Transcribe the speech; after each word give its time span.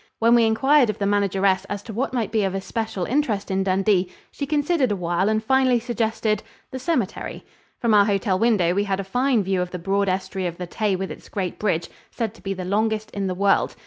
When 0.17 0.33
we 0.33 0.45
inquired 0.45 0.89
of 0.89 0.97
the 0.97 1.05
manageress 1.05 1.63
as 1.65 1.83
to 1.83 1.93
what 1.93 2.11
might 2.11 2.31
be 2.31 2.43
of 2.43 2.55
especial 2.55 3.05
interest 3.05 3.51
in 3.51 3.61
Dundee, 3.63 4.09
she 4.31 4.47
considered 4.47 4.91
awhile 4.91 5.29
and 5.29 5.43
finally 5.43 5.79
suggested 5.79 6.41
the 6.71 6.79
cemetery. 6.79 7.45
From 7.79 7.93
our 7.93 8.05
hotel 8.05 8.39
window 8.39 8.73
we 8.73 8.85
had 8.85 8.99
a 8.99 9.03
fine 9.03 9.43
view 9.43 9.61
of 9.61 9.69
the 9.69 9.77
broad 9.77 10.09
estuary 10.09 10.47
of 10.47 10.57
the 10.57 10.65
Tay 10.65 10.95
with 10.95 11.11
its 11.11 11.29
great 11.29 11.59
bridge, 11.59 11.87
said 12.09 12.33
to 12.33 12.41
be 12.41 12.55
the 12.55 12.65
longest 12.65 13.11
in 13.11 13.27
the 13.27 13.35
world. 13.35 13.75